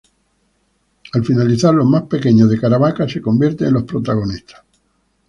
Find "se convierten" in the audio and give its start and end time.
3.07-3.67